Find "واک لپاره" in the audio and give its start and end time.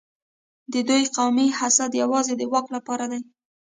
2.51-3.05